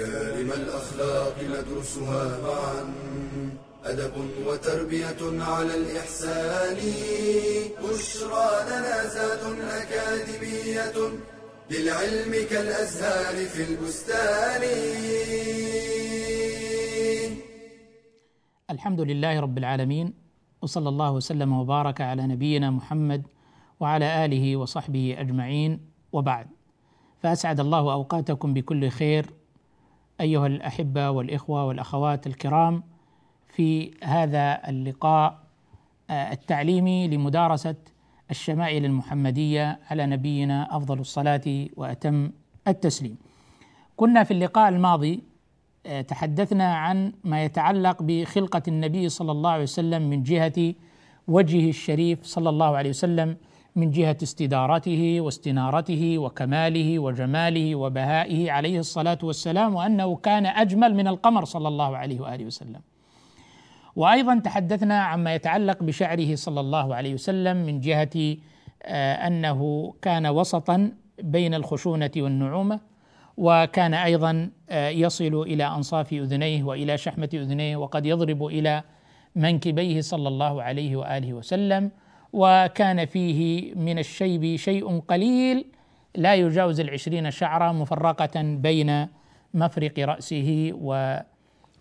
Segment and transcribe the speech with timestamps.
[0.00, 2.94] ومكارم الأخلاق ندرسها معا.
[3.84, 4.12] أدب
[4.46, 6.76] وتربية على الإحسان.
[7.84, 10.96] بشرى لنا زاد أكاديمية.
[11.70, 14.62] للعلم كالأزهار في البستان.
[18.70, 20.14] الحمد لله رب العالمين.
[20.62, 23.22] وصلى الله وسلم وبارك على نبينا محمد
[23.80, 25.80] وعلى آله وصحبه أجمعين.
[26.12, 26.46] وبعد
[27.22, 29.39] فأسعد الله أوقاتكم بكل خير.
[30.20, 32.82] أيها الأحبة والإخوة والأخوات الكرام
[33.48, 35.38] في هذا اللقاء
[36.10, 37.74] آه، التعليمي لمدارسة
[38.30, 42.30] الشمائل المحمدية على نبينا أفضل الصلاة وأتم
[42.68, 43.16] التسليم.
[43.96, 45.22] كنا في اللقاء الماضي
[45.86, 50.74] آه، تحدثنا عن ما يتعلق بخلقة النبي صلى الله عليه وسلم من جهة
[51.28, 53.36] وجهه الشريف صلى الله عليه وسلم
[53.76, 61.44] من جهة استدارته واستنارته وكماله وجماله وبهائه عليه الصلاة والسلام وأنه كان أجمل من القمر
[61.44, 62.80] صلى الله عليه وآله وسلم.
[63.96, 68.36] وأيضا تحدثنا عما يتعلق بشعره صلى الله عليه وسلم من جهة
[68.82, 72.80] آه، أنه كان وسطا بين الخشونة والنعومة
[73.36, 78.82] وكان أيضا آه، يصل إلى أنصاف أذنيه وإلى شحمة أذنيه وقد يضرب إلى
[79.36, 81.90] منكبيه صلى الله عليه وآله وسلم
[82.32, 85.66] وكان فيه من الشيب شيء قليل
[86.14, 89.06] لا يجاوز العشرين شعرة مفرقة بين
[89.54, 90.72] مفرق رأسه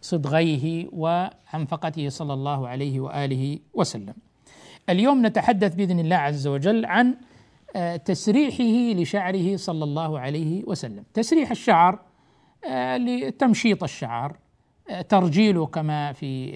[0.02, 4.14] وصدغيه وعنفقته صلى الله عليه وآله وسلم.
[4.90, 7.16] اليوم نتحدث بإذن الله عز وجل عن
[7.76, 11.04] آه، تسريحه لشعره صلى الله عليه وسلم.
[11.14, 12.00] تسريح الشعر
[12.70, 14.38] آه، لتمشيط الشعر
[14.90, 16.52] آه، ترجيله كما في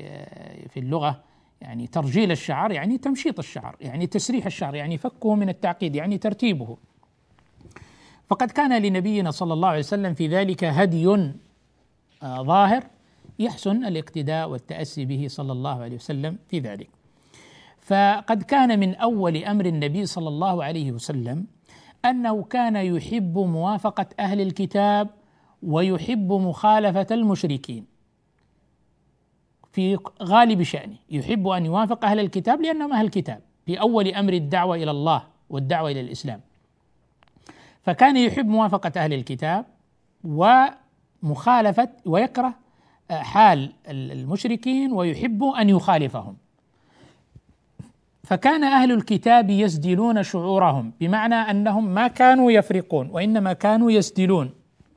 [0.70, 1.24] في اللغة
[1.63, 6.78] يعني ترجيل الشعر يعني تمشيط الشعر يعني تسريح الشعر يعني فكه من التعقيد يعني ترتيبه.
[8.29, 11.31] فقد كان لنبينا صلى الله عليه وسلم في ذلك هدي
[12.24, 12.84] ظاهر
[13.40, 16.90] يحسن الاقتداء والتأسي به صلى الله عليه وسلم في ذلك.
[17.81, 21.45] فقد كان من أول أمر النبي صلى الله عليه وسلم
[22.06, 25.09] أنه كان يحب موافقة أهل الكتاب
[25.63, 27.93] ويحب مخالفة المشركين.
[29.74, 30.96] في غالب شأنه.
[31.12, 33.40] يحب أن يوافق أهل الكتاب لأنهم أهل الكتاب.
[33.66, 36.42] في أول أمر الدعوة إلى الله والدعوة إلى الإسلام.
[37.84, 39.66] فكان يحب موافقة أهل الكتاب
[40.24, 42.54] ومخالفة ويكره
[43.12, 46.36] حال المشركين ويحب أن يخالفهم.
[48.24, 54.52] فكان أهل الكتاب يسدلون شعورهم بمعنى أنهم ما كانوا يفرقون وإنما كانوا يسدلون.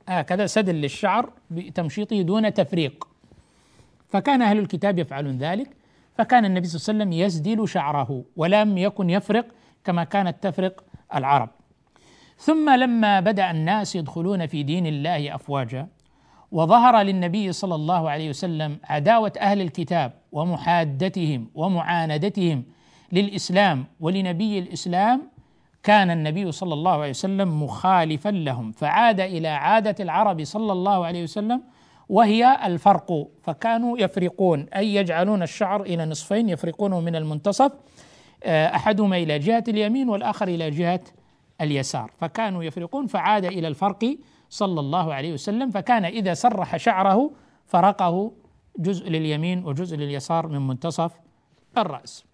[0.07, 3.07] هكذا سدل للشعر بتمشيطه دون تفريق.
[4.09, 5.69] فكان أهل الكتاب يفعلون ذلك
[6.17, 9.45] فكان النبي صلى الله عليه وسلم يسدل شعره ولم يكن يفرق
[9.83, 10.83] كما كانت تفرق
[11.15, 11.49] العرب.
[12.37, 15.87] ثم لما بدأ الناس يدخلون في دين الله أفواجا
[16.51, 22.63] وظهر للنبي صلى الله عليه وسلم عداوة أهل الكتاب ومحادتهم ومعاندتهم
[23.11, 25.21] للإسلام ولنبي الإسلام
[25.83, 31.23] كان النبي صلى الله عليه وسلم مخالفا لهم فعاد إلى عادة العرب صلى الله عليه
[31.23, 31.61] وسلم
[32.09, 33.27] وهي الفرق.
[33.43, 37.71] فكانوا يفرقون أي يجعلون الشعر إلى نصفين يفرقونه من المنتصف
[38.43, 41.01] آه، أحدهما إلى جهة اليمين والآخر إلى جهة
[41.61, 42.11] اليسار.
[42.17, 44.17] فكانوا يفرقون فعاد إلى الفرق
[44.49, 45.71] صلى الله عليه وسلم.
[45.71, 47.31] فكان إذا سرح شعره
[47.65, 48.31] فرقه
[48.79, 51.11] جزء لليمين وجزء لليسار من منتصف
[51.77, 52.25] الرأس.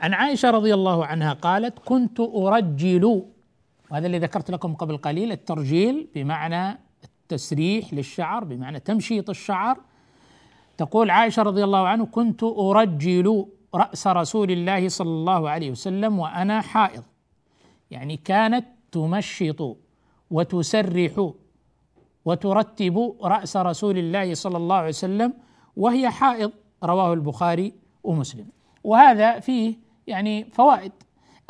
[0.00, 3.24] عن عائشة رضي الله عنها قالت كنت أرجل
[3.90, 6.89] وهذا اللي ذكرت لكم قبل قليل الترجيل بمعنى
[7.30, 9.78] التسريح للشعر بمعنى تمشيط الشعر.
[10.76, 16.60] تقول عائشة رضي الله عنه كنت أرجل رأس رسول الله صلى الله عليه وسلم وأنا
[16.60, 17.02] حائض.
[17.90, 19.76] يعني كانت تمشط
[20.30, 21.30] وتسرح
[22.24, 25.32] وترتب رأس رسول الله صلى الله عليه وسلم
[25.76, 26.52] وهي حائض
[26.84, 27.72] رواه البخاري
[28.04, 28.46] ومسلم.
[28.84, 29.74] وهذا فيه
[30.06, 30.92] يعني فوائد.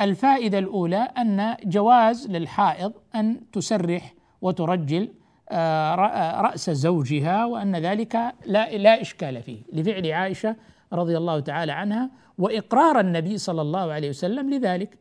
[0.01, 5.09] الفائدة الأولى أن جواز للحائض أن تسرح وترجل
[5.51, 8.15] آه، رأس زوجها وأن ذلك
[8.45, 9.61] لا لا إشكال فيه.
[9.73, 10.55] لفعل عائشة
[10.93, 14.97] رضي الله تعالى عنها وإقرار النبي صلى الله عليه وسلم لذلك.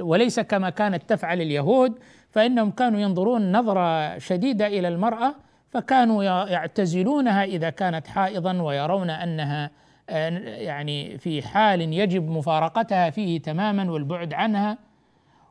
[0.00, 1.98] وليس كما كانت تفعل اليهود
[2.30, 5.34] فإنهم كانوا ينظرون نظرة شديدة إلى المرأة
[5.70, 9.70] فكانوا يعتزلونها إذا كانت حائضا ويرون أنها
[10.10, 14.78] آه، يعني في حال يجب مفارقتها فيه تماما والبعد عنها.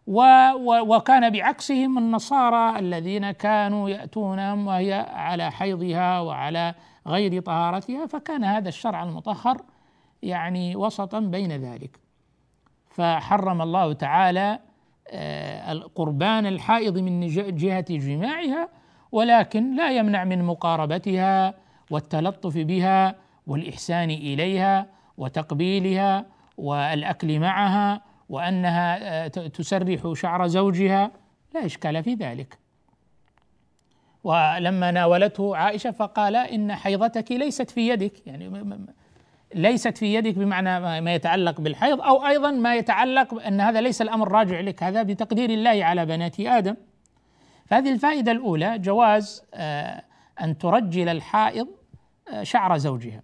[0.08, 6.76] وكان بعكسهم النصارى الذين كانوا ياتون وهي على حيضها وعلى
[7.08, 9.62] غير طهارتها فكان هذا الشرع المطهر
[10.22, 12.00] يعني وسطا بين ذلك.
[12.90, 14.60] فحرم الله تعالى
[15.08, 18.70] آه، قربان الحائض من جهة جماعها
[19.12, 21.54] ولكن لا يمنع من مقاربتها
[21.92, 23.16] والتلطف بها
[23.48, 24.88] والإحسان إليها
[25.18, 26.26] وتقبيلها
[26.58, 31.12] والأكل معها وأنها آه، تسرح شعر زوجها
[31.54, 32.58] لا إشكال في ذلك.
[34.24, 38.28] ولما ناولته عائشة فقال إن حيضتك ليست في يدك.
[38.28, 38.80] يعني
[39.56, 44.32] ليست في يدك بمعنى ما يتعلق بالحيض أو أيضا ما يتعلق ان هذا ليس الأمر
[44.32, 46.76] راجع لك هذا بتقدير الله على بنات آدم.
[47.66, 50.04] فهذه الفائدة الأولى جواز آه،
[50.42, 51.68] أن ترجل الحائض
[52.34, 53.24] آه، شعر زوجها.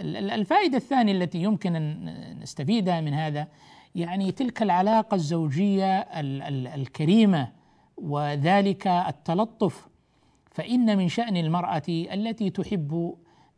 [0.00, 3.48] الفائدة الثانية التي يمكن أن نستفيدها من هذا
[3.96, 5.98] يعني تلك العلاقة الزوجية
[6.74, 7.48] الكريمة
[7.96, 9.88] وذلك التلطف
[10.50, 13.14] فإن من شأن المرأة التي تحب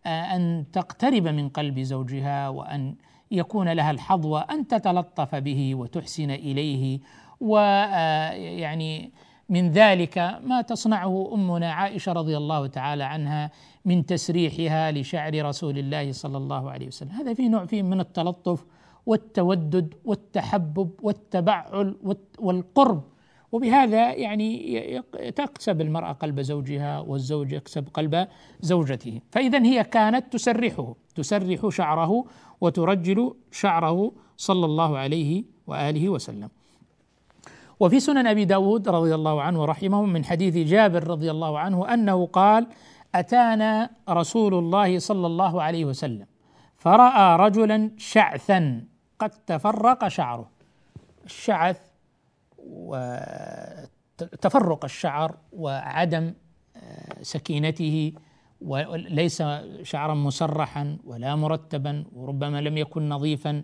[0.07, 2.95] آه، أن تقترب من قلب زوجها وأن
[3.31, 7.01] يكون لها الحظوه ان تتلطف به وتحسن إليه.
[7.41, 9.11] ويعني آه،
[9.49, 13.51] من ذلك ما تصنعه أمنا عائشة رضي الله تعالى عنها
[13.85, 17.11] من تسريحها لشعر رسول الله صلى الله عليه وسلم.
[17.11, 18.65] هذا فيه نوع فيه من التلطف
[19.09, 21.87] والتودد والتحبب والتبعل
[22.39, 23.03] والقرب.
[23.53, 24.51] وبهذا يعني
[25.37, 28.29] تكسب المرأة قلب زوجها والزوج يكسب قلب
[28.61, 29.21] زوجته.
[29.31, 32.25] فإذا هي كانت تسرحه تسرح شعره
[32.61, 36.49] وترجل شعره صلى الله عليه وآله وسلم.
[37.81, 42.27] وفي سنن أبي داود رضي الله عنه ورحمه من حديث جابر رضي الله عنه أنه
[42.27, 42.67] قال
[43.15, 46.27] أتانا رسول الله صلى الله عليه وسلم
[46.77, 48.85] فرأى رجلا شعثا.
[49.19, 50.51] قد تفرق شعره.
[51.25, 51.81] الشعث
[54.19, 56.35] وتفرق الشعر وعدم
[56.77, 58.13] آه، سكينته
[58.61, 59.43] وليس
[59.83, 63.63] شعرا مسرحا ولا مرتبا وربما لم يكن نظيفا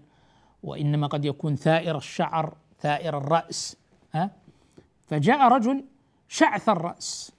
[0.63, 3.77] وإنما قد يكون ثائر الشعر ثائر الرأس
[4.13, 4.31] ها؟
[5.07, 5.85] فجاء رجل
[6.29, 7.33] شعث الرأس.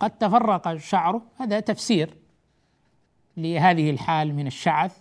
[0.00, 2.16] قد تفرق شعره هذا تفسير
[3.36, 4.98] لهذه الحال من الشعث.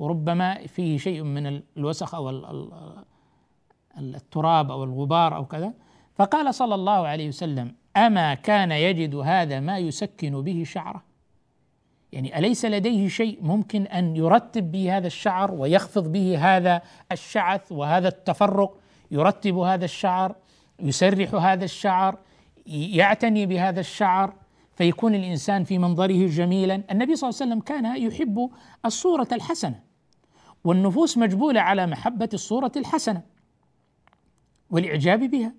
[0.00, 2.30] وربما فيه شيء من الوسخ أو
[3.98, 5.72] التراب أو الغبار أو كذا.
[6.14, 11.02] فقال صلى الله عليه وسلم أما كان يجد هذا ما يسكن به شعره؟
[12.12, 16.82] يعني أليس لديه شيء ممكن أن يرتب به هذا الشعر ويخفض به هذا
[17.12, 18.76] الشعث وهذا التفرق؟
[19.10, 20.34] يرتب هذا الشعر
[20.80, 22.18] يسرح هذا الشعر
[22.66, 24.34] يعتني بهذا الشعر
[24.74, 28.50] فيكون الإنسان في منظره جميلا؟ النبي صلى الله عليه وسلم كان يحب
[28.86, 29.89] الصورة الحسنة.
[30.64, 33.22] والنفوس مجبولة على محبة الصورة الحسنة
[34.70, 35.52] والإعجاب بها.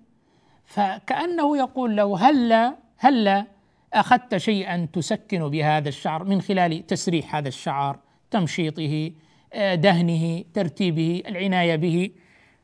[0.64, 3.46] فكأنه يقول له هلا هلا
[3.92, 7.98] أخذت شيئا تسكن بهذا الشعر من خلال تسريح هذا الشعر
[8.30, 9.12] تمشيطه
[9.52, 12.10] آه، دهنه ترتيبه العناية به.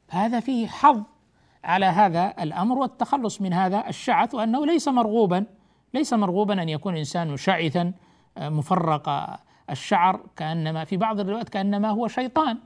[0.08, 1.02] هذا فيه حظ
[1.64, 5.44] على هذا الأمر والتخلص من هذا الشعث وأنه ليس مرغوبا
[5.94, 7.93] ليس مرغوبا أن يكون الانسان شعثا
[8.38, 9.09] آه، مفرق
[9.71, 12.59] الشعر كأنما في بعض الروايات كأنما هو شيطان.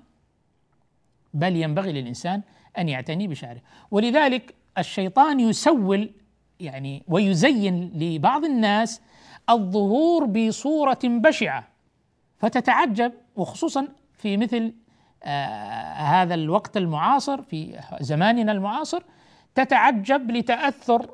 [1.35, 2.43] بل ينبغي للإنسان
[2.79, 3.61] أن يعتني بشعره.
[3.91, 6.11] ولذلك الشيطان يسول
[6.61, 9.01] يعني ويزين لبعض الناس
[9.51, 11.69] الظهور بصورة بشعة.
[12.39, 14.75] فتتعجب وخصوصا في مثل
[15.25, 19.03] آه هذا الوقت المعاصر في زماننا المعاصر
[19.55, 21.11] تتعجب لتأثر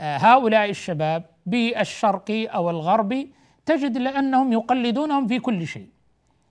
[0.00, 3.32] آه هؤلاء الشباب بالشرقي أو الغربي
[3.68, 5.88] تجد لأنهم يقلدونهم في كل شيء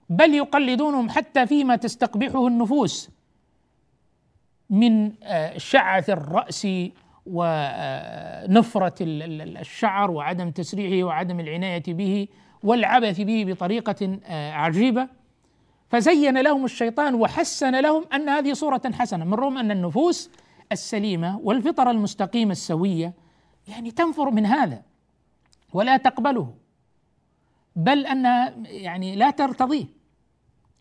[0.08, 3.10] بل يقلدونهم حتى فيما تستقبحه النفوس
[4.70, 6.66] من آه، شعث الرأس
[7.26, 12.28] ونفره الشعر وعدم تسريعه وعدم العناية به
[12.62, 15.08] والعبث به بطريقة آه، عجيبة.
[15.90, 20.30] فزين لهم الشيطان وحسن لهم أن هذه صورة حسنة من رغم أن النفوس
[20.72, 23.14] السليمة والفطره المستقيمه السوية
[23.68, 24.82] يعني تنفر من هذا
[25.72, 26.67] ولا تقبله.
[27.78, 29.86] بل انها يعني لا ترتضيه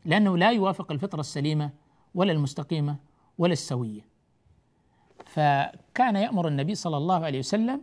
[0.06, 1.70] لأنه لا يوافق الفطرة السليمة
[2.16, 2.96] ولا المستقيمة
[3.38, 4.02] ولا السوية.
[5.26, 7.82] فكان يأمر النبي صلى الله عليه وسلم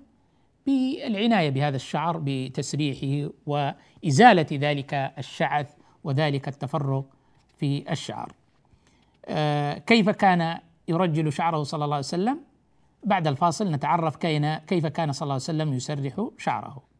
[0.66, 7.04] بالعناية بهذا الشعر بتسريحه وإزالة ذلك الشعث وذلك التفرق
[7.56, 8.32] في الشعر.
[9.26, 12.40] آه، كيف كان يرجل شعره صلى الله عليه وسلم؟
[13.04, 14.16] بعد الفاصل نتعرف
[14.66, 16.93] كيف كان صلى الله عليه وسلم يسرح شعره.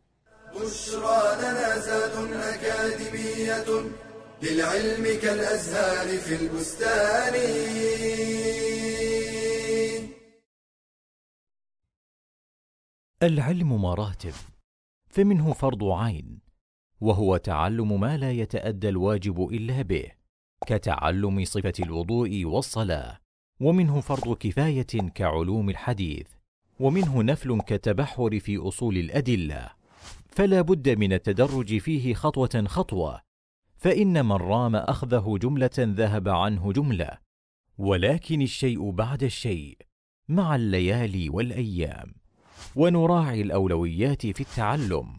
[0.54, 3.90] بشرى لنا زاد أكاديمية
[4.42, 7.34] للعلم كالأزهار في البستان.
[13.22, 14.32] العلم مراتب
[15.08, 16.38] فمنه فرض عين
[17.00, 20.10] وهو تعلم ما لا يتأدى الواجب إلا به
[20.66, 23.20] كتعلم صفة الوضوء والصلاة
[23.60, 26.26] ومنه فرض كفاية كعلوم الحديث
[26.80, 29.83] ومنه نفل كالتبحر في أصول الأدلة.
[30.34, 33.20] فلا بد من التدرج فيه خطوة خطوة
[33.76, 37.18] فإن من رام أخذه جملة ذهب عنه جملة
[37.78, 39.78] ولكن الشيء بعد الشيء
[40.28, 42.14] مع الليالي والأيام.
[42.76, 45.16] ونراعي الأولويات في التعلم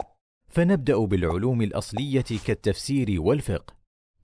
[0.48, 3.74] فنبدأ بالعلوم الأصلية كالتفسير والفقه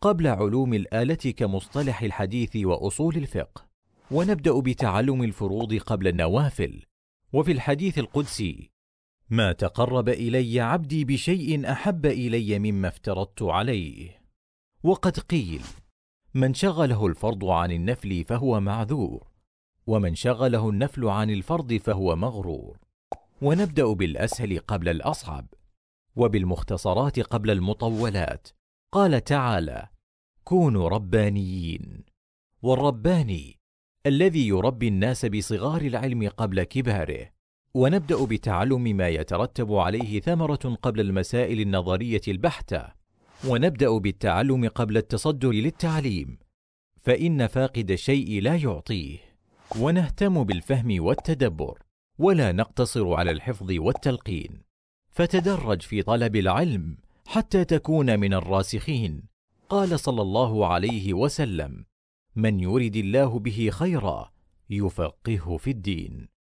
[0.01, 3.67] قبل علوم الآلة كمصطلح الحديث وأصول الفقه.
[4.11, 6.83] ونبدأ بتعلم الفروض قبل النوافل
[7.33, 8.72] وفي الحديث القدسي
[9.33, 14.23] ما تقرب إلي عبدي بشيء أحب إلي مما افترضت عليه.
[14.83, 15.63] وقد قيل
[16.35, 19.27] من شغله الفرض عن النفل فهو معذور
[19.87, 22.79] ومن شغله النفل عن الفرض فهو مغرور.
[23.43, 25.47] ونبدأ بالأسهل قبل الأصعب
[26.17, 28.49] وبالمختصرات قبل المطولات.
[28.93, 29.89] قال تعالى
[30.45, 32.05] كونوا ربانيين
[32.63, 33.59] والرباني
[34.07, 37.32] الذي يربي الناس بصغار العلم قبل كباره.
[37.75, 42.87] ونبدأ بتعلم ما يترتب عليه ثمرة قبل المسائل النظرية البحتة.
[43.49, 46.39] ونبدأ بالتعلم قبل التصدر للتعليم.
[47.01, 49.19] فإن فاقد الشيء لا يعطيه.
[49.79, 51.83] ونهتم بالفهم والتدبر.
[52.19, 54.63] ولا نقتصر على الحفظ والتلقين.
[55.11, 59.23] فتدرج في طلب العلم حتى تكون من الراسخين.
[59.69, 61.85] قال صلى الله عليه وسلم
[62.37, 64.33] من يرد الله به خيرا
[64.71, 66.32] يفقهه في الدين.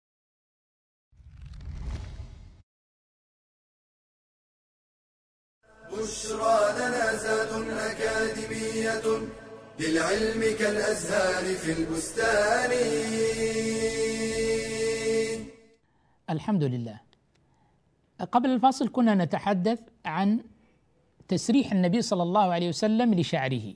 [5.93, 9.05] بشرى لنا زاد أكاديمية
[9.79, 12.71] للعلم كالأزهار في البستان.
[16.29, 17.00] الحمد لله.
[18.31, 20.39] قبل الفاصل كنا نتحدث عن
[21.27, 23.74] تسريح النبي صلى الله عليه وسلم لشعره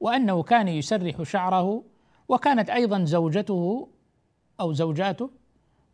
[0.00, 1.84] وأنه كان يسرح شعره
[2.28, 3.88] وكانت أيضا زوجته
[4.60, 5.30] أو زوجاته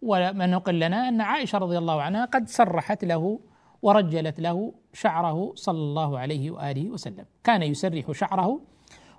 [0.03, 3.41] وما نقل لنا أن عائشة رضي الله عنها قد سرحت له
[3.83, 8.61] ورجلت له شعره صلى الله عليه وآله وسلم، كان يسرح شعره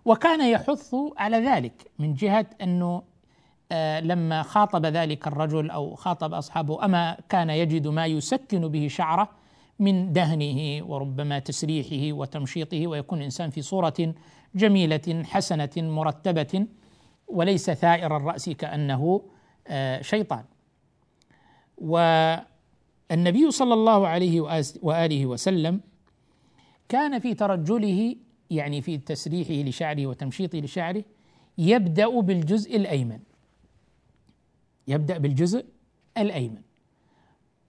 [0.06, 3.04] وكان يحث على ذلك من جهة أنه
[3.72, 9.30] آه، لما خاطب ذلك الرجل أو خاطب أصحابه أما كان يجد ما يسكن به شعره
[9.80, 14.14] من دهنه وربما تسريحه وتمشيطه ويكون الانسان في صورة
[14.56, 16.66] جميلة حسنة مرتبة
[17.28, 19.22] وليس ثائر الرأس كأنه
[19.68, 20.44] آه، شيطان.
[23.12, 24.42] والنبي صلى الله عليه
[24.82, 25.82] وآله وسلم
[26.90, 28.16] كان في ترجله
[28.50, 31.04] يعني في تسريحه لشعره وتمشيطه لشعره
[31.58, 33.20] يبدأ بالجزء الأيمن.
[34.88, 35.66] يبدأ بالجزء
[36.18, 36.62] الأيمن.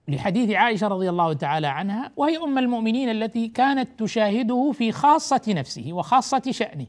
[0.07, 5.93] لحديث عائشة رضي الله تعالى عنها وهي أم المؤمنين التي كانت تشاهده في خاصة نفسه
[5.93, 6.87] وخاصة شأنه.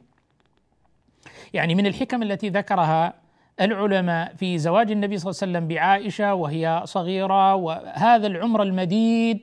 [1.52, 3.21] يعني من الحكم التي ذكرها
[3.64, 9.40] العلماء في زواج النبي صلى الله عليه وسلم بعائشة وهي صغيرة وهذا العمر المديد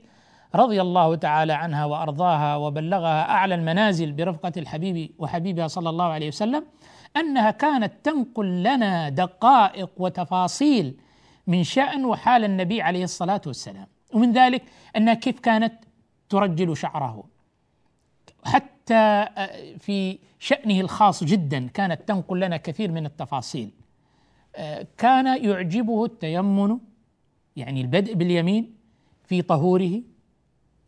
[0.55, 6.63] رضي الله تعالى عنها وأرضاها وبلغها أعلى المنازل برفقة الحبيب وحبيبها صلى الله عليه وسلم
[7.17, 10.97] أنها كانت تنقل لنا دقائق وتفاصيل
[11.47, 13.87] من شأن وحال النبي عليه الصلاة والسلام.
[14.13, 14.63] ومن ذلك
[14.95, 15.73] انها كيف كانت
[16.29, 17.23] ترجل شعره.
[18.45, 19.25] حتى
[19.79, 23.78] في شأنه الخاص جدا كانت تنقل لنا كثير من التفاصيل.
[24.97, 26.77] كان يعجبه التيمن
[27.55, 28.73] يعني البدء باليمين
[29.23, 30.01] في طهوره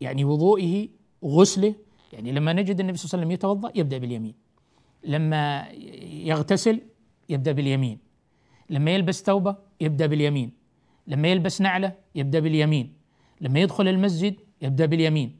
[0.00, 0.88] يعني وضوئه
[1.24, 1.74] غسله.
[2.12, 4.34] يعني لما نجد النبي صلى الله عليه وسلم يتوضأ يبدأ باليمين.
[5.04, 5.68] لما
[6.24, 6.80] يغتسل
[7.28, 7.98] يبدأ باليمين.
[8.70, 10.52] لما يلبس ثوبه يبدأ باليمين.
[11.06, 12.92] لما يلبس نعلة يبدأ باليمين.
[13.40, 15.36] لما يدخل المسجد يبدأ باليمين.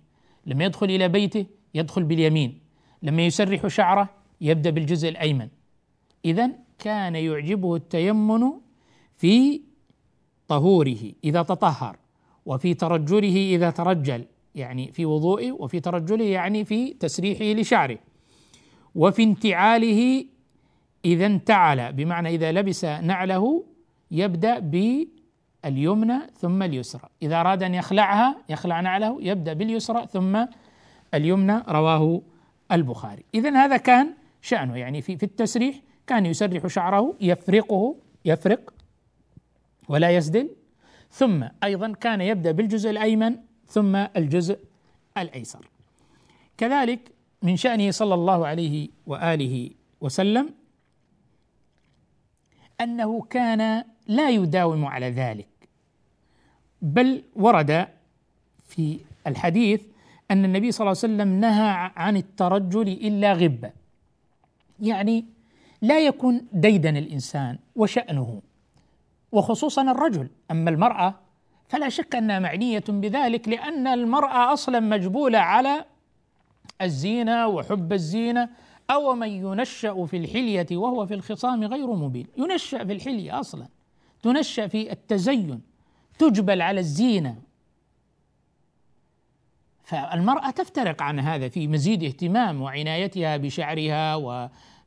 [0.46, 2.58] لما يدخل إلى بيته يدخل باليمين.
[3.02, 4.08] لما يسرح شعره
[4.40, 5.48] يبدأ بالجزء الأيمن.
[6.24, 6.50] اذا
[6.82, 8.52] كان يعجبه التيمن
[9.16, 9.62] في
[10.48, 11.96] طهوره إذا تطهر
[12.46, 14.24] وفي ترجله إذا ترجل
[14.54, 17.98] يعني في وضوئه وفي ترجله يعني في تسريحه لشعره.
[18.94, 20.24] وفي انتعاله
[21.04, 23.64] إذا انتعل بمعنى إذا لبس نعله
[24.10, 27.08] يبدأ باليمنى ثم اليسرى.
[27.22, 30.44] إذا أراد أن يخلعها يخلع نعله يبدأ باليسرى ثم
[31.14, 32.22] اليمنى رواه
[32.72, 33.24] البخاري.
[33.34, 38.74] إذا هذا كان شأنه يعني في في التسريح كان يسرح شعره يفرقه يفرق
[39.88, 40.50] ولا يسدل
[41.10, 43.36] ثم أيضا كان يبدأ بالجزء الأيمن
[43.68, 44.58] ثم الجزء
[45.18, 45.68] الأيسر.
[46.58, 47.00] كذلك
[47.42, 50.50] من شأنه صلى الله عليه وآله وسلم
[52.80, 55.48] أنه كان لا يداوم على ذلك.
[56.82, 57.88] بل ورد
[58.66, 59.82] في الحديث
[60.30, 63.70] أن النبي صلى الله عليه وسلم نهى عن الترجل إلا غبة.
[64.80, 65.24] يعني
[65.82, 68.42] لا يكون ديدن الإنسان وشأنه
[69.32, 70.28] وخصوصا الرجل.
[70.50, 71.14] أما المرأة
[71.68, 75.84] فلا شك أنها معنية بذلك لأن المرأة أصلا مجبولة على
[76.82, 78.48] الزينة وحب الزينة
[78.90, 82.26] أو من ينشأ في الحلية وهو في الخصام غير مبين.
[82.36, 83.66] ينشأ في الحلية أصلا
[84.22, 85.60] تنشأ في التزين
[86.18, 87.36] تجبل على الزينة.
[89.84, 94.16] فالمرأة تفترق عن هذا في مزيد اهتمام وعنايتها بشعرها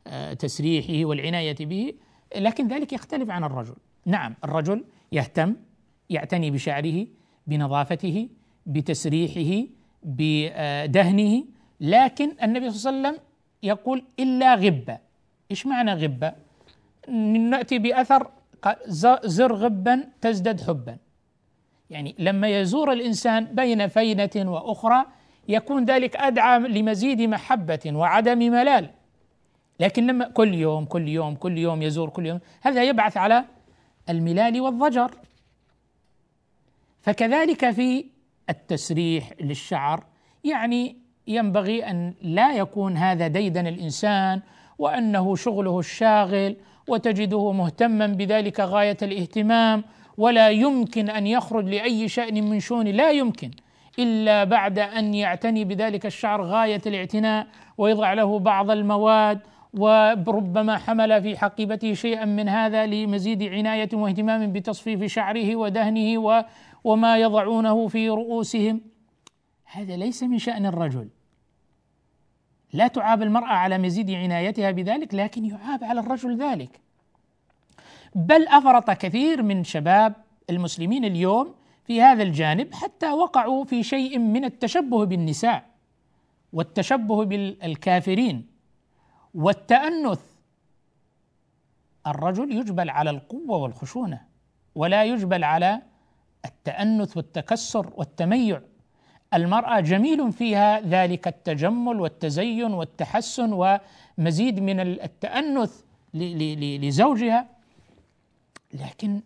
[0.07, 1.93] وتسريحه والعناية به
[2.35, 3.75] لكن ذلك يختلف عن الرجل.
[4.05, 5.55] نعم الرجل يهتم
[6.09, 7.07] يعتني بشعره
[7.47, 8.29] بنظافته
[8.65, 9.67] بتسريحه
[10.03, 11.43] بدهنه
[11.79, 13.25] لكن النبي صلى الله عليه وسلم
[13.63, 14.97] يقول إلا غبة.
[15.51, 16.33] إيش معنى غبة؟
[17.49, 18.31] نأتي بأثر
[19.25, 20.97] زر غبا تزدد حبا.
[21.89, 25.05] يعني لما يزور الإنسان بين فينة وأخرى
[25.47, 28.89] يكون ذلك أدعى لمزيد محبة وعدم ملال.
[29.79, 33.45] لكن لما كل يوم كل يوم كل يوم يزور كل يوم هذا يبعث على
[34.09, 35.11] الملال والضجر.
[37.01, 38.05] فكذلك في
[38.49, 40.03] التسريح للشعر
[40.43, 40.95] يعني
[41.27, 44.41] ينبغي أن لا يكون هذا ديدن الإنسان
[44.79, 46.55] وأنه شغله الشاغل
[46.87, 49.83] وتجده مهتما بذلك غاية الاهتمام
[50.17, 53.51] ولا يمكن أن يخرج لأي شأن من شؤون لا يمكن
[53.99, 59.39] إلا بعد أن يعتني بذلك الشعر غاية الاعتناء ويضع له بعض المواد
[59.75, 66.45] وربما حمل في حقيبته شيئا من هذا لمزيد عناية واهتمام بتصفيف شعره ودهنه
[66.83, 68.81] وما يضعونه في رؤوسهم.
[69.65, 71.09] هذا ليس من شأن الرجل.
[72.73, 76.79] لا تعاب المرأة على مزيد عنايتها بذلك لكن يعاب على الرجل ذلك.
[78.15, 80.13] بل أفرط كثير من شباب
[80.49, 85.65] المسلمين اليوم في هذا الجانب حتى وقعوا في شيء من التشبه بالنساء
[86.53, 88.54] والتشبه بالكافرين.
[89.35, 90.21] والتأنث.
[92.07, 94.21] الرجل يجبل على القوة والخشونة
[94.75, 95.81] ولا يجبل على
[96.45, 98.61] التأنث والتكسر والتميع.
[99.33, 103.79] المرأة جميل فيها ذلك التجمل والتزين والتحسن
[104.17, 105.81] ومزيد من التأنث
[106.13, 107.47] لزوجها.
[108.73, 109.21] لكن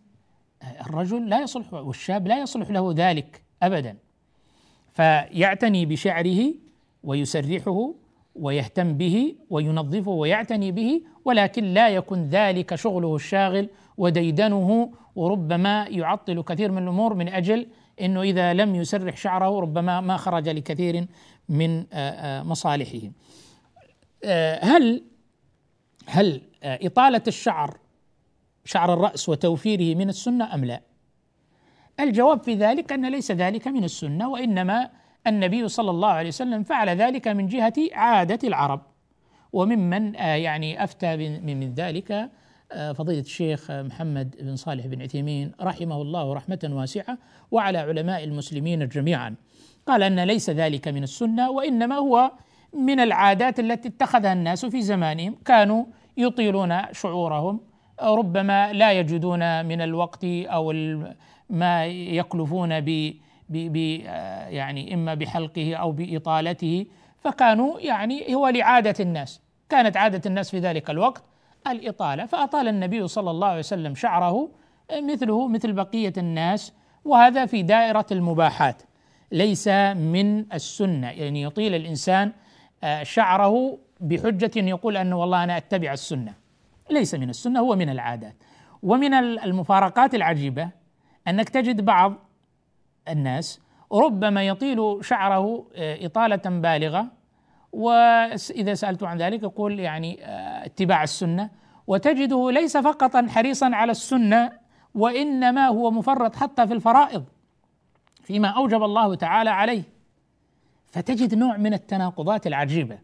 [0.81, 3.97] الرجل لا يصلح والشاب لا يصلح له ذلك ابدا.
[4.93, 6.53] فيعتني بشعره
[7.03, 7.93] ويسرحه
[8.39, 16.71] ويهتم به وينظفه ويعتني به ولكن لا يكن ذلك شغله الشاغل وديدنه وربما يعطل كثير
[16.71, 17.67] من الأمور من أجل
[18.01, 21.05] إنه إذا لم يسرح شعره ربما ما خرج لكثير
[21.49, 21.85] من
[22.47, 22.99] مصالحه.
[24.61, 25.03] هل
[26.05, 27.77] هل إطالة الشعر
[28.65, 30.81] شعر الرأس وتوفيره من السنة أم لا؟
[31.99, 34.89] الجواب في ذلك أن ليس ذلك من السنة وإنما
[35.27, 38.81] النبي صلى الله عليه وسلم فعل ذلك من جهة عادة العرب.
[39.53, 42.29] وممن آه، يعني أفتى من ذلك
[42.71, 47.17] آه، فضيلة الشيخ محمد بن صالح بن عثيمين رحمه الله رحمة واسعة
[47.51, 49.35] وعلى علماء المسلمين جميعا.
[49.87, 52.31] قال أن ليس ذلك من السنة وإنما هو
[52.73, 55.85] من العادات التي اتخذها الناس في زمانهم كانوا
[56.17, 57.59] يطيلون شعورهم
[58.01, 60.73] ربما لا يجدون من الوقت أو
[61.49, 63.13] ما يكلفون ب
[63.49, 63.75] ب
[64.49, 66.85] يعني إما بحلقه أو بإطالته
[67.17, 69.41] فكانوا يعني هو لعادة الناس.
[69.69, 71.23] كانت عادة الناس في ذلك الوقت
[71.67, 72.25] الإطالة.
[72.25, 74.49] فأطال النبي صلى الله عليه وسلم شعره
[74.91, 76.73] مثله مثل بقية الناس
[77.05, 78.81] وهذا في دائرة المباحات.
[79.31, 81.09] ليس من السنة.
[81.09, 82.31] يعني يطيل الإنسان
[82.83, 86.33] آه، شعره بحجة يقول أنه والله أنا أتبع السنة.
[86.89, 88.35] ليس من السنة هو من العادات.
[88.83, 90.69] ومن المفارقات العجيبة
[91.27, 92.13] أنك تجد بعض
[93.09, 93.59] الناس
[93.93, 97.07] ربما يطيل شعره آه، إطالة بالغة.
[97.71, 101.49] وإذا سألت عن ذلك يقول يعني آه، اتباع السنة.
[101.87, 104.51] وتجده ليس فقط حريصا على السنة
[104.95, 107.25] وإنما هو مفرط حتى في الفرائض
[108.23, 109.83] فيما أوجب الله تعالى عليه.
[110.91, 112.97] فتجد نوع من التناقضات العجيبة.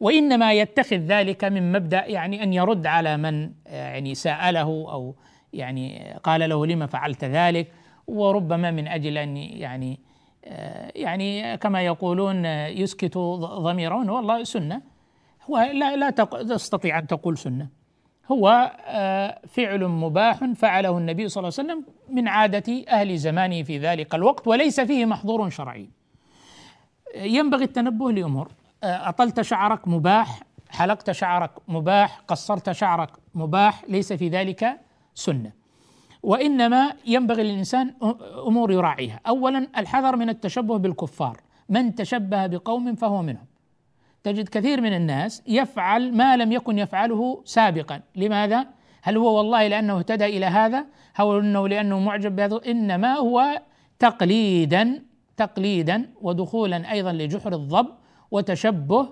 [0.00, 5.14] وإنما يتخذ ذلك من مبدأ يعني أن يرد على من آه، يعني سأله أو
[5.52, 7.72] يعني قال له لما فعلت ذلك.
[8.08, 10.00] وربما من أجل أن يعني
[10.44, 14.82] آه، يعني كما يقولون يسكت ضميره والله سنة.
[15.50, 17.68] هو لا لا تستطيع أن تقول سنة.
[18.32, 21.84] هو آه، فعل مباح فعله النبي صلى الله عليه وسلم
[22.16, 25.88] من عادة أهل زمانه في ذلك الوقت وليس فيه محظور شرعي.
[27.16, 28.48] ينبغي التنبه لأمور.
[28.84, 30.40] آه، أطلت شعرك مباح
[30.70, 34.80] حلقت شعرك مباح قصرت شعرك مباح ليس في ذلك
[35.14, 35.52] سنة.
[36.22, 37.94] وإنما ينبغي للإنسان
[38.46, 39.20] أمور يراعيها.
[39.26, 41.40] أولا الحذر من التشبه بالكفار.
[41.68, 43.46] من تشبه بقوم فهو منهم.
[44.22, 48.00] تجد كثير من الناس يفعل ما لم يكن يفعله سابقا.
[48.16, 48.66] لماذا؟
[49.02, 50.86] هل هو والله لأنه اهتدى إلى هذا؟
[51.20, 53.62] أو أنه لأنه معجب بهذا؟ إنما هو
[53.98, 55.02] تقليدا
[55.36, 57.86] تقليدا ودخولا أيضا لجحر الضب
[58.30, 59.08] وتشبه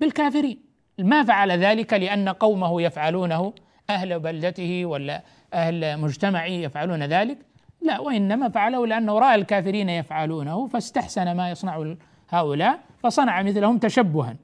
[0.00, 0.58] بالكافرين.
[0.98, 3.52] ما فعل ذلك لأن قومه يفعلونه
[3.90, 7.38] أهل بلدته ولا أهل مجتمعه يفعلون ذلك؟
[7.82, 11.94] لا وإنما فعله لأنه رأى الكافرين يفعلونه فاستحسن ما يصنع
[12.30, 14.36] هؤلاء فصنع مثلهم تشبها.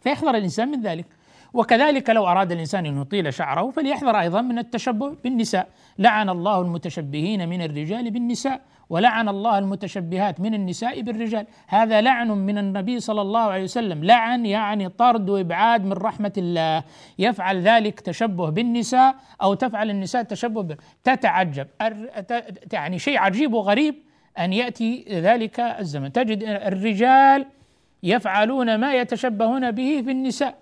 [0.00, 1.06] فيحذر الإنسان من ذلك.
[1.52, 5.68] وكذلك لو أراد الإنسان أن يطيل شعره فليحذر أيضا من التشبه بالنساء.
[5.98, 8.60] لعن الله المتشبهين من الرجال بالنساء.
[8.90, 11.46] ولعن الله المتشبهات من النساء بالرجال.
[11.66, 14.04] هذا لعن من النبي صلى الله عليه وسلم.
[14.04, 16.82] لعن يعني طرد وإبعاد من رحمة الله.
[17.18, 21.66] يفعل ذلك تشبه بالنساء أو تفعل النساء تشبه تتعجب.
[22.72, 23.94] يعني شيء عجيب وغريب
[24.38, 26.12] أن يأتي ذلك الزمن.
[26.12, 27.46] تجد الرجال
[28.02, 30.54] يفعلون ما يتشبهون به في النساء.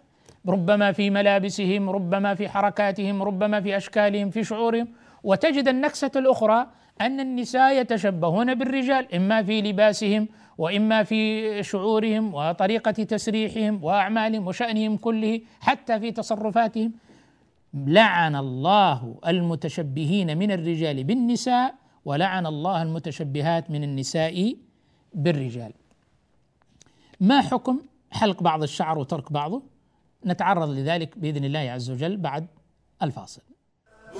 [0.48, 4.88] ربما في ملابسهم ربما في حركاتهم ربما في أشكالهم في شعورهم.
[5.22, 6.66] وتجد النكسة الأخرى
[7.00, 15.40] أن النساء يتشبهون بالرجال إما في لباسهم وإما في شعورهم وطريقة تسريحهم وأعمالهم وشأنهم كله
[15.61, 16.92] حتى في تصرفاتهم.
[17.74, 21.74] لعن الله المتشبهين من الرجال بالنساء
[22.05, 24.57] ولعن الله المتشبهات من النساء
[25.14, 25.72] بالرجال.
[27.20, 29.62] ما حكم حلق بعض الشعر وترك بعضه؟
[30.26, 32.46] نتعرض لذلك بإذن الله عز وجل بعد
[33.02, 33.42] الفاصل.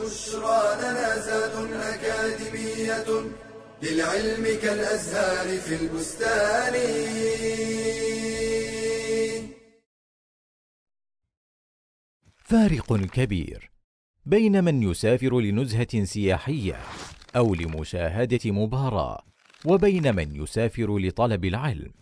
[0.01, 3.09] بشرى لنا زاد أكاديمية
[3.83, 6.75] للعلم كالأزهار في البستان.
[12.37, 13.71] فارق كبير
[14.27, 16.81] بين من يسافر لنزهة سياحية
[17.37, 19.25] أو لمشاهدة مباراة
[19.65, 21.93] وبين من يسافر لطلب العلم.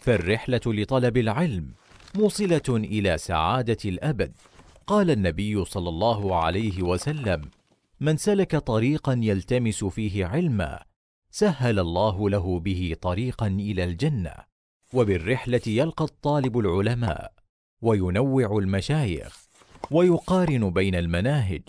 [0.00, 1.72] فالرحلة لطلب العلم
[2.14, 4.32] موصلة إلى سعادة الأبد.
[4.86, 7.50] قال النبي صلى الله عليه وسلم
[8.00, 10.82] من سلك طريقا يلتمس فيه علما
[11.30, 14.34] سهل الله له به طريقا إلى الجنة
[14.94, 17.32] وبالرحلة يلقى الطالب العلماء
[17.82, 19.46] وينوع المشايخ
[19.90, 21.62] ويقارن بين المناهج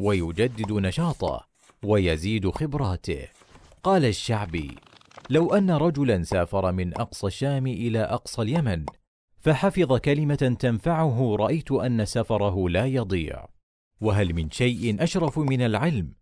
[0.00, 1.46] ويجدد نشاطه
[1.84, 3.28] ويزيد خبراته.
[3.82, 4.76] قال الشعبي
[5.30, 8.86] لو أن رجلا سافر من أقصى الشام إلى أقصى اليمن
[9.46, 13.46] فحفظ كلمة تنفعه رأيت أن سفره لا يضيع.
[14.00, 16.12] وهل من شيء أشرف من العلم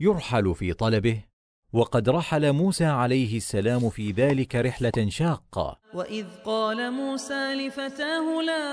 [0.00, 1.24] يرحل في طلبه؟
[1.72, 5.78] وقد رحل موسى عليه السلام في ذلك رحلة شاقة.
[5.94, 8.64] وإذ قال موسى لفتاه لا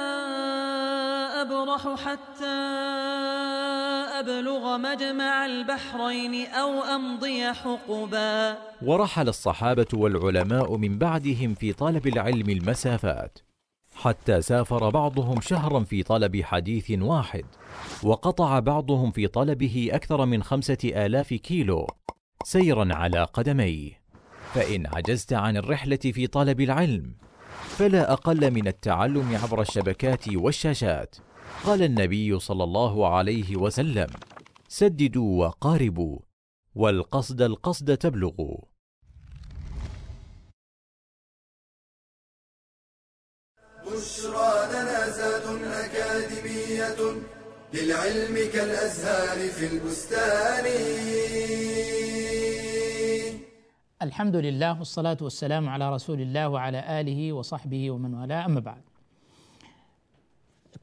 [1.42, 2.58] أبرح حتى
[4.20, 8.58] أبلغ مجمع البحرين أو أمضي حقبا.
[8.82, 13.40] ورحل الصحابة والعلماء من بعدهم في طلب العلم المسافات.
[13.98, 17.46] حتى سافر بعضهم شهرا في طلب حديث واحد
[18.04, 21.88] وقطع بعضهم في طلبه أكثر من خمسة آلاف كيلو
[22.44, 24.02] سيرا على قدميه.
[24.54, 27.16] فإن عجزت عن الرحلة في طلب العلم
[27.48, 31.16] فلا أقل من التعلم عبر الشبكات والشاشات
[31.66, 34.08] قال النبي صلى الله عليه وسلم
[34.68, 36.20] سددوا وقاربوا
[36.76, 38.77] والقصد القصد تبلغوا.
[47.74, 50.66] للعلم كالأزهار في البستان.
[54.02, 58.46] الحمد لله والصلاة والسلام على رسول الله وعلى آله وصحبه ومن والاه.
[58.46, 58.82] أما بعد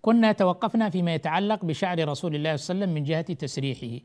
[0.02, 4.04] كنا توقفنا فيما يتعلق بشعر رسول الله صلى الله عليه وسلم من جهة تسريحه.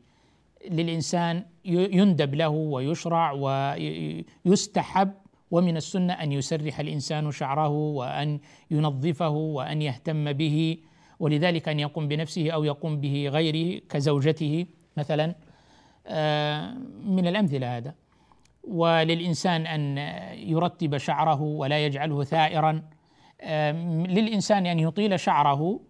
[0.70, 3.32] للإنسان يندب له ويشرع
[4.44, 5.12] ويستحب
[5.50, 8.40] ومن السنة أن يسرح الإنسان شعره وأن
[8.70, 10.78] ينظفه وأن يهتم به.
[11.20, 15.34] ولذلك أن يقوم بنفسه أو يقوم به غيره كزوجته مثلا
[16.06, 17.94] آه، من الأمثلة هذا.
[18.64, 19.98] وللإنسان أن
[20.48, 22.82] يرتب شعره ولا يجعله ثائرا
[23.40, 23.72] آه،
[24.06, 25.80] للإنسان أن يطيل شعره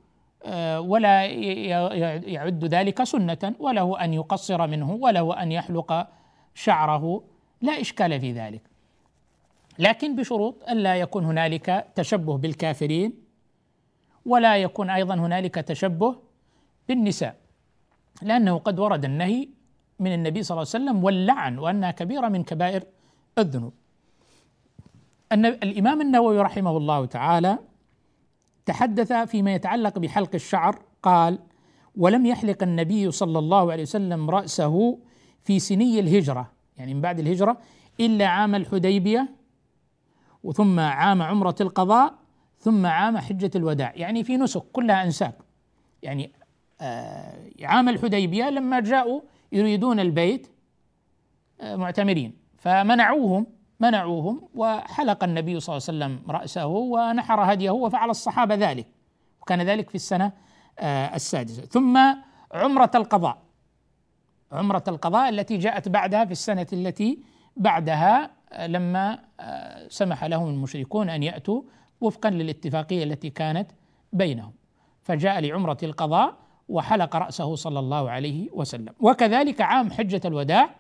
[0.44, 6.08] آه، ولا يعد ذلك سنة وله أن يقصر منه وله أن يحلق
[6.54, 7.22] شعره.
[7.62, 8.62] لا إشكال في ذلك.
[9.78, 13.29] لكن بشروط ألا يكون هنالك تشبه بالكافرين.
[14.26, 16.16] ولا يكون أيضا هنالك تشبه
[16.88, 17.36] بالنساء
[18.22, 19.48] لأنه قد ورد النهي
[19.98, 22.84] من النبي صلى الله عليه وسلم واللعن وأنها كبيرة من كبائر
[23.38, 23.72] الذنوب.
[25.32, 27.58] أن الإمام النووي رحمه الله تعالى
[28.66, 31.38] تحدث فيما يتعلق بحلق الشعر قال
[31.96, 34.98] ولم يحلق النبي صلى الله عليه وسلم رأسه
[35.44, 37.58] في سني الهجرة يعني من بعد الهجرة
[38.00, 39.28] إلا عام الحديبية
[40.44, 42.19] وثم عام عمرة القضاء
[42.60, 43.92] ثم عام حجة الوداع.
[43.96, 45.34] يعني في نسك كلها أنساب.
[46.02, 46.32] يعني
[46.80, 49.20] آه عام الحديبية لما جاءوا
[49.52, 50.46] يريدون البيت
[51.60, 52.36] آه معتمرين.
[52.58, 53.46] فمنعوهم
[53.80, 58.86] منعوهم وحلق النبي صلى الله عليه وسلم رأسه ونحر هديه وفعل الصحابة ذلك.
[59.42, 60.32] وكان ذلك في السنة
[60.78, 61.62] آه السادسة.
[61.62, 61.98] ثم
[62.52, 63.38] عمرة القضاء.
[64.52, 67.22] عمرة القضاء التي جاءت بعدها في السنة التي
[67.56, 68.30] بعدها
[68.66, 69.18] لما
[69.88, 71.62] سمح لهم المشركون أن يأتوا
[72.00, 73.70] وفقا للاتفاقية التي كانت
[74.12, 74.52] بينهم.
[75.02, 76.36] فجاء لعمرة القضاء
[76.68, 78.94] وحلق رأسه صلى الله عليه وسلم.
[79.00, 80.70] وكذلك عام حجة الوداع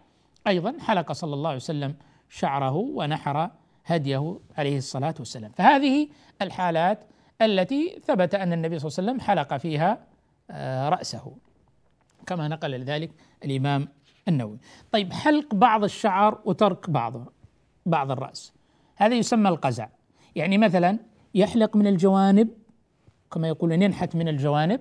[0.46, 1.94] أيضا حلق صلى الله عليه وسلم
[2.28, 3.50] شعره ونحر
[3.86, 5.52] هديه عليه الصلاة والسلام.
[5.52, 6.08] فهذه
[6.42, 7.04] الحالات
[7.42, 9.98] التي ثبت أن النبي صلى الله عليه وسلم حلق فيها
[10.50, 11.36] آه، رأسه
[12.26, 13.10] كما نقل ذلك
[13.44, 13.88] الإمام
[14.28, 14.58] النووي.
[14.92, 17.32] طيب حلق بعض الشعر وترك بعض
[17.86, 18.52] بعض الرأس
[18.96, 19.88] هذا يسمى القزع.
[20.34, 20.98] يعني مثلا
[21.34, 22.48] يحلق من الجوانب
[23.32, 24.80] كما يقولون ينحت من الجوانب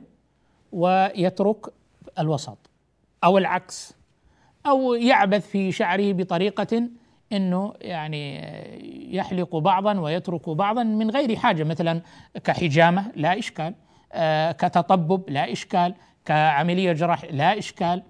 [0.71, 1.65] ويترك
[2.19, 2.57] الوسط
[3.23, 3.93] أو العكس
[4.65, 6.89] أو يعبث في شعره بطريقة
[7.31, 8.41] إنه يعني
[9.15, 12.01] يحلق بعضا ويترك بعضا من غير حاجة مثلا
[12.43, 13.73] كحجامة لا إشكال
[14.13, 18.03] آه، كتطبب لا إشكال كعملية جراح لا إشكال.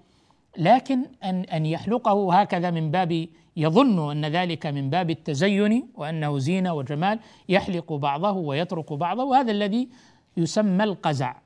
[0.58, 6.74] لكن أن أن يحلقه هكذا من باب يظن أن ذلك من باب التزين وأنه زينة
[6.74, 9.88] وجمال يحلق بعضه ويترك بعضه وهذا الذي
[10.36, 11.36] يسمى القزع.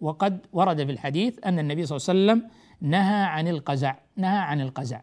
[0.00, 4.60] وقد ورد في الحديث أن النبي صلى الله عليه وسلم نهى عن القزع نهى عن
[4.60, 5.00] القزع.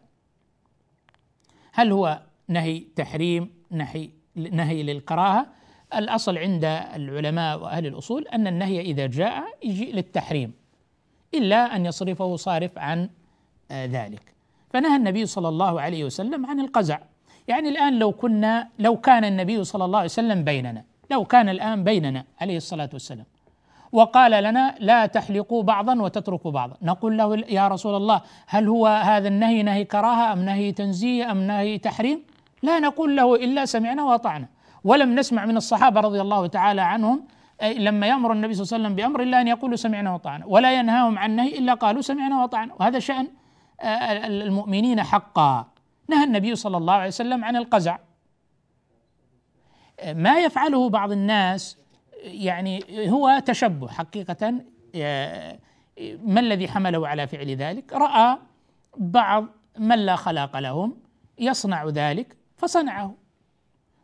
[1.72, 5.46] هل هو نهي تحريم نهي نهي للكراهة؟
[5.94, 10.52] الأصل عند العلماء وأهل الأصول أن النهي إذا جاء يجي للتحريم
[11.34, 13.10] إلا أن يصرفه صارف عن
[13.72, 14.34] ذلك.
[14.70, 16.98] فنهى النبي صلى الله عليه وسلم عن القزع.
[17.48, 21.84] يعني الآن لو كنا لو كان النبي صلى الله عليه وسلم بيننا لو كان الآن
[21.84, 23.24] بيننا عليه الصلاة والسلام
[23.92, 29.28] وقال لنا لا تحلقوا بعضا وتتركوا بعضا نقول له يا رسول الله هل هو هذا
[29.28, 32.22] النهي نهي كراهة أم نهي تنزيه أم نهي تحريم؟
[32.62, 34.48] لا نقول له إلا سمعنا وأطعنا.
[34.84, 37.22] ولم نسمع من الصحابة رضي الله تعالى عنهم
[37.62, 41.18] لما يأمر النبي صلى الله عليه وسلم بأمر الا أن يقولوا سمعنا وأطعنا ولا ينهاهم
[41.18, 42.74] عن نهي إلا قالوا سمعنا وأطعنا.
[42.80, 43.26] وهذا آه،
[43.82, 45.66] المؤمنين حقا.
[46.08, 47.98] نهى النبي صلى الله عليه وسلم عن القزع.
[50.06, 51.78] ما يفعله بعض الناس
[52.24, 54.50] يعني هو تشبه حقيقة
[56.24, 58.38] ما الذي حمله على فعل ذلك؟ رأى
[58.96, 59.46] بعض
[59.78, 60.96] من لا خلاق لهم
[61.38, 63.14] يصنع ذلك فصنعه.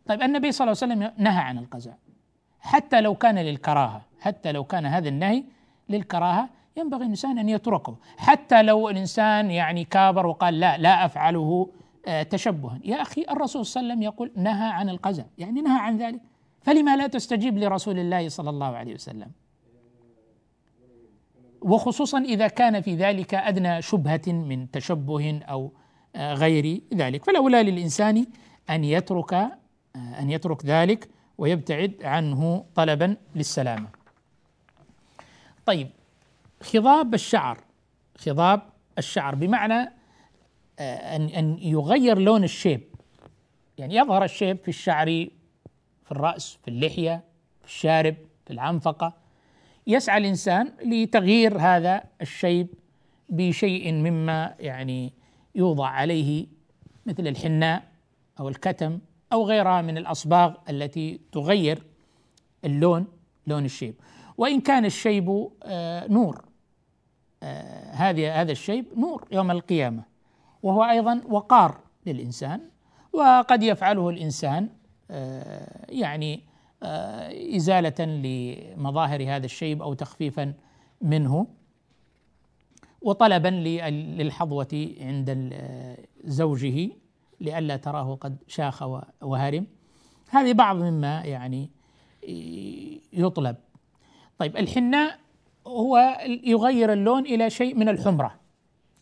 [0.06, 1.92] طيب النبي صلى الله عليه وسلم نهى عن القزع.
[2.60, 5.44] حتى لو كان للكراهة حتى لو كان هذا النهي
[5.88, 7.96] للكراهة ينبغي الإنسان أن يتركه.
[8.16, 11.70] حتى لو الإنسان يعني كابر وقال لا لا أفعله
[12.06, 12.80] آه، تشبها.
[12.84, 16.20] يا أخي الرسول صلى الله عليه وسلم يقول نهى عن القزع يعني نهى عن ذلك.
[16.62, 19.30] فلما لا تستجيب لرسول الله صلى الله عليه وسلم؟
[21.62, 25.72] وخصوصا إذا كان في ذلك أدنى شبهة من تشبه أو
[26.16, 27.24] آه، غير ذلك.
[27.24, 28.26] فالاولى للإنسان
[28.70, 29.58] أن يترك آه،
[29.96, 31.08] أن يترك ذلك
[31.38, 33.88] ويبتعد عنه طلبا للسلامة.
[35.66, 35.90] طيب
[36.72, 37.58] خضاب الشعر
[38.18, 38.62] خضاب
[38.98, 39.92] الشعر بمعنى
[40.78, 42.80] آه، أن أن يغير لون الشيب.
[43.78, 45.06] يعني يظهر الشيب في الشعر
[46.04, 47.24] في الرأس في اللحية
[47.62, 49.12] في الشارب في العنفقة.
[49.86, 52.68] يسعى الإنسان لتغيير هذا الشيب
[53.28, 55.12] بشيء مما يعني
[55.54, 56.46] يوضع عليه
[57.06, 57.82] مثل الحناء
[58.40, 58.98] أو الكتم
[59.32, 61.82] أو غيرها من الأصباغ التي تغير
[62.64, 63.06] اللون
[63.46, 63.94] لون الشيب.
[64.38, 66.45] وإن كان الشيب آه، نور
[67.90, 70.02] هذه هذا الشيب نور يوم القيامة
[70.62, 72.60] وهو أيضا وقار للإنسان
[73.12, 74.68] وقد يفعله الإنسان
[75.10, 76.40] آه، يعني
[76.82, 80.54] آه، إزالة لمظاهر هذا الشيب أو تخفيفا
[81.00, 81.46] منه
[83.02, 83.48] وطلبا
[84.18, 85.54] للحظوة عند
[86.24, 86.90] زوجه
[87.40, 88.82] لئلا تراه قد شاخ
[89.22, 89.66] وهرم.
[90.30, 91.70] هذه بعض مما يعني
[93.12, 93.56] يطلب.
[94.38, 95.18] طيب الحناء
[95.66, 98.34] هو يغير اللون إلى شيء من الحمرة.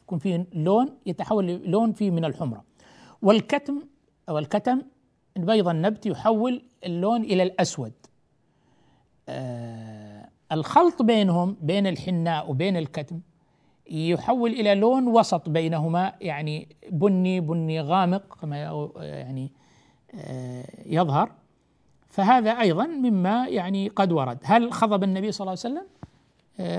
[0.02, 2.64] يكون فيه لون يتحول لون فيه من الحمرة.
[3.22, 3.82] والكتم
[4.28, 4.82] أو الكتم
[5.36, 7.92] بيض النبت يحول اللون إلى الأسود.
[9.28, 13.20] آه الخلط بينهم بين الحناء وبين الكتم
[13.90, 18.56] يحول إلى لون وسط بينهما يعني بني بني غامق كما
[18.96, 19.52] يعني
[20.14, 21.32] آه، يظهر.
[22.08, 24.38] فهذا أيضا مما يعني قد ورد.
[24.42, 25.86] هل خضب النبي صلى الله عليه وسلم؟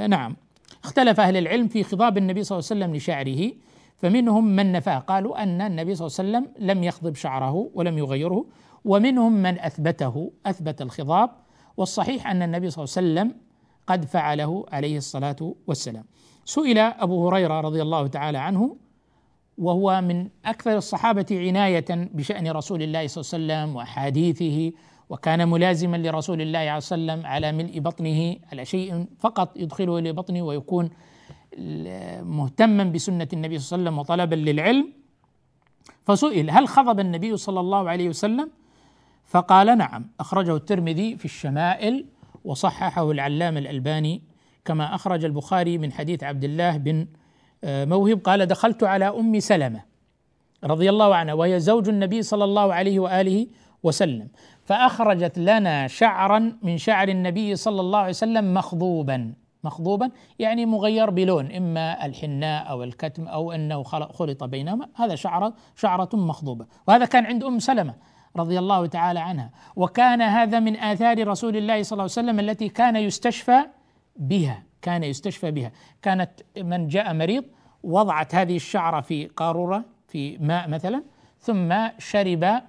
[0.08, 0.36] نعم.
[0.84, 3.52] اختلف أهل العلم في خضاب النبي صلى الله عليه وسلم لشعره
[3.98, 8.46] فمنهم من نفاه قالوا أن النبي صلى الله عليه وسلم لم يخضب شعره ولم يغيره
[8.86, 11.30] ومنهم من أثبته أثبت الخضاب
[11.78, 13.42] والصحيح أن النبي صلى الله عليه وسلم
[13.88, 16.06] قد فعله عليه الصلاة والسلام.
[16.46, 18.78] سئل أبو هريرة رضي الله تعالى عنه
[19.58, 24.72] وهو من أكثر الصحابة عناية بشأن رسول الله صلى الله عليه وسلم وأحاديثه
[25.10, 30.42] وكان ملازما لرسول الله عليه وسلم على ملء بطنه على شيء فقط يدخله إلى بطنه
[30.42, 30.90] ويكون
[32.22, 34.94] مهتما بسنة النبي صلى الله عليه وسلم وطلبا للعلم.
[36.06, 38.50] فسئل هل خضب النبي صلى الله عليه وسلم؟
[39.26, 40.10] فقال نعم.
[40.20, 42.06] أخرجه الترمذي في الشمائل
[42.44, 44.24] وصححه العلام الألباني
[44.66, 47.08] كما أخرج البخاري من حديث عبد الله بن
[47.64, 49.82] آه، موهب قال دخلت على أم سلمة
[50.64, 53.48] رضي الله عنها وهي زوج النبي صلى الله عليه وآله
[53.84, 54.28] وسلم.
[54.66, 59.34] فأخرجت لنا شعرا من شعر النبي صلى الله عليه وسلم مخضوبا.
[59.64, 64.88] مخضوبا يعني مغير بلون إما الحناء أو الكتم أو أنه خلط بينهما.
[64.96, 66.66] هذا شعره شعرة مخضوبة.
[66.88, 67.94] وهذا كان عند أم سلمة
[68.36, 69.52] رضي الله تعالى عنها.
[69.76, 73.60] وكان هذا من آثار رسول الله صلى الله عليه وسلم التي كان يستشفى
[74.16, 74.64] بها.
[74.82, 75.72] كان يستشفى بها.
[76.02, 77.44] كانت من جاء مريض
[77.84, 81.04] وضعت هذه الشعرة في قارورة في ماء مثلا
[81.40, 82.62] ثم شرب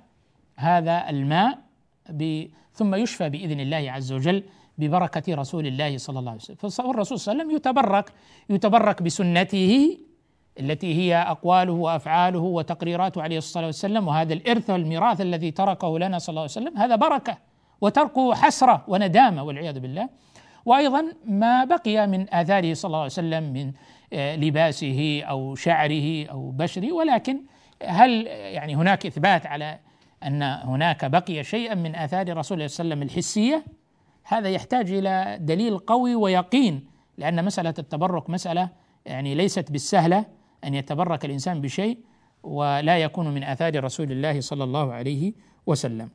[0.57, 1.66] هذا الماء
[2.73, 4.43] ثم يشفى بإذن الله عز وجل
[4.79, 6.57] ببركة رسول الله صلى الله عليه وسلم.
[6.57, 8.13] فالرسول صلى الله عليه وسلم يتبرك
[8.51, 9.99] يتبرك بسنته
[10.61, 16.29] التي هي أقواله وأفعاله وتقريراته عليه الصلاة والسلام وهذا الإرث والميراث الذي تركه لنا صلى
[16.29, 16.79] الله عليه وسلم.
[16.79, 17.39] هذا بركة
[17.81, 20.09] وتركه حسرة وندامة والعياذ بالله.
[20.67, 23.73] وأيضا ما بقي من آثاره صلى الله عليه وسلم من
[24.13, 27.41] آه، لباسه أو شعره أو بشره ولكن
[27.83, 29.79] هل يعني هناك إثبات على
[30.23, 33.65] أن هناك بقي شيئا من آثار رسول الله صلى الله عليه وسلم الحسية
[34.25, 36.87] هذا يحتاج إلى دليل قوي ويقين
[37.19, 38.69] لأن مسألة التبرك مسألة
[39.07, 40.25] يعني ليست بالسهلة
[40.65, 41.99] أن يتبرك الإنسان بشيء
[42.43, 45.33] ولا يكون من آثار رسول الله صلى الله عليه
[45.67, 46.09] وسلم.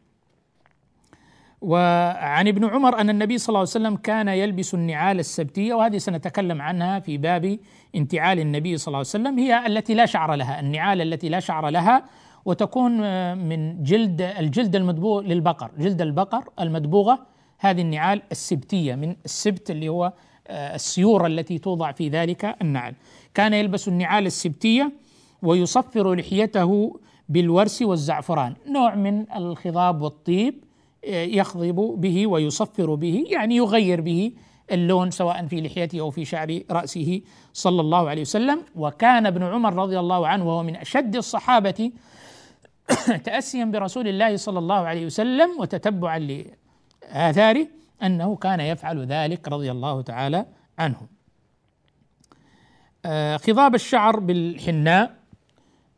[1.62, 6.62] وعن ابن عمر أن النبي صلى الله عليه وسلم كان يلبس النعال السبتية وهذه سنتكلم
[6.62, 7.60] عنها في باب
[7.96, 11.70] انتعال النبي صلى الله عليه وسلم هي التي لا شعر لها، النعال التي لا شعر
[11.70, 12.04] لها
[12.46, 12.92] وتكون
[13.38, 17.20] من جلد الجلد المدبوغ للبقر، جلد البقر المدبوغة
[17.58, 20.14] هذه النعال السبتية من السبت اللي هو
[20.50, 22.94] السيور التي توضع في ذلك النعل.
[23.34, 24.92] كان يلبس النعال السبتية
[25.42, 27.00] ويصفر لحيته
[27.30, 28.54] بالورس والزعفران.
[28.68, 30.64] نوع من الخضاب والطيب
[31.06, 34.32] آه، يخضب به ويصفر به يعني يغير به
[34.72, 37.22] اللون سواء في لحيته أو في شعر رأسه
[37.54, 38.60] صلى الله عليه وسلم.
[38.76, 41.92] وكان ابن عمر رضي الله عنه وهو من أشد الصحابة
[43.26, 47.68] تاسيا برسول الله صلى الله عليه وسلم وتتبعا لآثاره
[48.04, 50.46] أنه كان يفعل ذلك رضي الله تعالى
[50.80, 51.08] عنه.
[53.06, 55.16] آه، خضاب الشعر بالحناء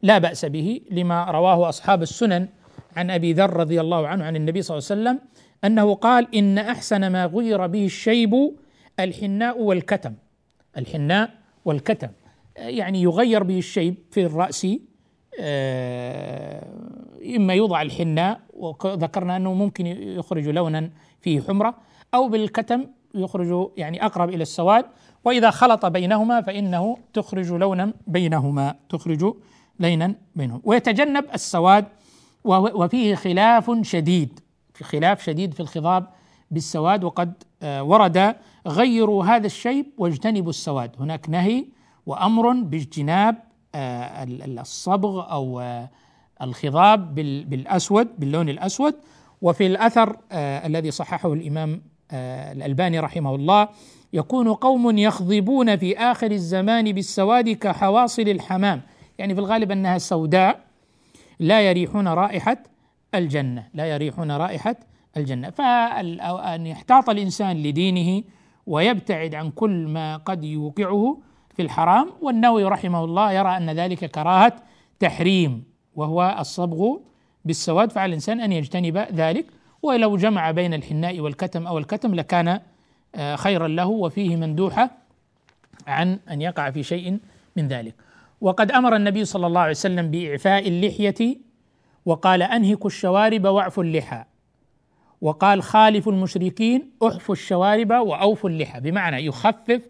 [0.01, 2.47] لا بأس به لما رواه أصحاب السنن
[2.95, 5.19] عن أبي ذر رضي الله عنه عن النبي صلى الله عليه وسلم
[5.63, 8.55] أنه قال إن أحسن ما غير به الشيب
[8.99, 10.13] الحناء والكتم.
[10.77, 11.29] الحناء
[11.65, 12.09] والكتم.
[12.57, 14.67] آه، يعني يغير به الشيب في الرأس
[17.35, 20.89] إما يوضع الحناء وذكرنا أنه ممكن يخرج لونا
[21.21, 21.75] فيه حمرة
[22.13, 24.85] أو بالكتم يخرج يعني أقرب إلى السواد
[25.25, 29.33] وإذا خلط بينهما فإنه تخرج لونا بينهما تخرج
[29.79, 31.85] لينا بينهم ويتجنب السواد
[32.43, 34.39] وفيه خلاف شديد
[34.73, 36.07] في خلاف شديد في الخضاب
[36.51, 38.35] بالسواد وقد آه، ورد
[38.67, 40.91] غيروا هذا الشيب واجتنبوا السواد.
[40.99, 41.65] هناك نهي
[42.05, 45.89] وأمر باجتناب آه، الصبغ أو آه،
[46.41, 47.15] الخضاب
[47.49, 48.95] بالأسود باللون الأسود.
[49.41, 51.81] وفي الأثر الذي صححه الإمام
[52.51, 53.67] الألباني رحمه الله
[54.13, 58.81] يكون قوم يخضبون في آخر الزمان بالسواد كحواصل الحمام.
[59.17, 60.59] يعني في الغالب أنها سوداء
[61.39, 62.57] لا يريحون رائحة
[63.15, 64.75] الجنة لا يريحون رائحة
[65.17, 65.49] الجنة.
[65.49, 68.23] فأن يحتاط الإنسان لدينه
[68.67, 71.17] ويبتعد عن كل ما قد يوقعه
[71.55, 72.09] في الحرام.
[72.21, 74.53] والنووي رحمه الله يرى أن ذلك كراهة
[74.99, 75.63] تحريم
[75.95, 76.97] وهو الصبغ
[77.45, 77.91] بالسواد.
[77.91, 79.45] فعلى الإنسان أن يجتنب ذلك.
[79.81, 82.59] ولو جمع بين الحناء والكتم أو الكتم لكان
[83.15, 83.87] آه، خيرا له.
[83.87, 84.91] وفيه مندوحة
[85.87, 87.19] عن أن يقع في شيء
[87.55, 87.95] من ذلك.
[88.41, 91.37] وقد أمر النبي صلى الله عليه وسلم بإعفاء اللحية
[92.05, 94.23] وقال أنهكوا الشوارب واعفوا اللحى.
[95.21, 98.79] وقال خالفوا المشركين أحفوا الشوارب وأوفوا اللحى.
[98.79, 99.81] بمعنى يخفف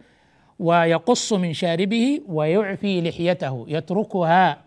[0.59, 4.57] ويقص من شاربه ويعفي لحيته يتركها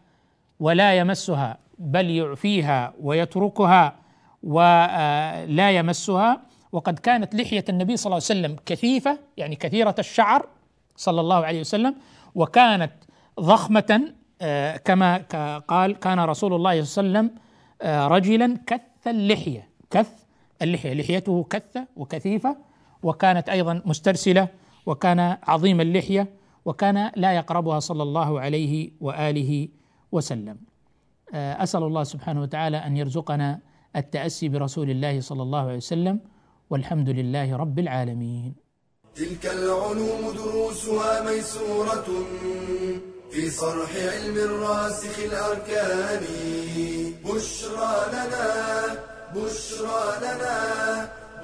[0.60, 3.94] ولا يمسها بل يعفيها ويتركها
[4.42, 6.40] ولا يمسها.
[6.72, 10.46] وقد كانت لحية النبي صلى الله عليه وسلم كثيفة يعني كثيرة الشعر
[10.96, 11.94] صلى الله عليه وسلم
[12.34, 12.92] وكانت
[13.40, 14.12] ضخمة
[14.42, 15.16] آه، كما
[15.68, 17.40] قال كان رسول الله صلى الله عليه وسلم
[17.82, 20.10] آه، رجلا كث اللحية كث
[20.62, 22.56] اللحية لحيته كثة وكثيفة
[23.02, 24.48] وكانت أيضا مسترسلة
[24.86, 26.28] وكان عظيم اللحية
[26.64, 29.68] وكان لا يقربها صلى الله عليه وآله
[30.12, 30.56] وسلم.
[31.34, 33.60] آه، أسأل الله سبحانه وتعالى أن يرزقنا
[33.96, 36.20] التأسي برسول الله صلى الله عليه وسلم
[36.70, 38.54] والحمد لله رب العالمين.
[39.14, 42.08] تلك العلوم دروسها ميسورة
[43.30, 46.24] في صرح علم الراسخ الأركان.
[47.26, 48.48] بشرى لنا
[49.34, 50.58] بشرى لنا